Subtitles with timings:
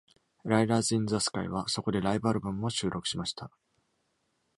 [0.45, 3.51] ライダーズ・イン・ザ・スカイは、そこでライブアルバムも収録しました。